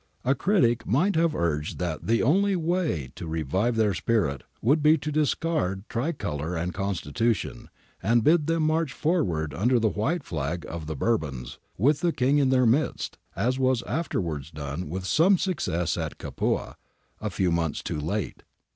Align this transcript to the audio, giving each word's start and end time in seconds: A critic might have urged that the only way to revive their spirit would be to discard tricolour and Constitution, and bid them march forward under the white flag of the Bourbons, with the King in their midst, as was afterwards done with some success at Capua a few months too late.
A 0.25 0.33
critic 0.33 0.87
might 0.87 1.15
have 1.15 1.35
urged 1.35 1.77
that 1.77 2.07
the 2.07 2.23
only 2.23 2.55
way 2.55 3.11
to 3.13 3.27
revive 3.27 3.75
their 3.75 3.93
spirit 3.93 4.41
would 4.59 4.81
be 4.81 4.97
to 4.97 5.11
discard 5.11 5.87
tricolour 5.89 6.55
and 6.57 6.73
Constitution, 6.73 7.69
and 8.01 8.23
bid 8.23 8.47
them 8.47 8.63
march 8.63 8.93
forward 8.93 9.53
under 9.53 9.79
the 9.79 9.89
white 9.89 10.23
flag 10.23 10.65
of 10.67 10.87
the 10.87 10.95
Bourbons, 10.95 11.59
with 11.77 11.99
the 11.99 12.11
King 12.11 12.39
in 12.39 12.49
their 12.49 12.65
midst, 12.65 13.19
as 13.35 13.59
was 13.59 13.83
afterwards 13.83 14.49
done 14.49 14.89
with 14.89 15.05
some 15.05 15.37
success 15.37 15.95
at 15.97 16.17
Capua 16.17 16.77
a 17.19 17.29
few 17.29 17.51
months 17.51 17.83
too 17.83 17.99
late. 17.99 18.41